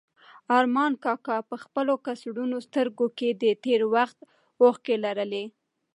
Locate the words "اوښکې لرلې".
4.61-5.45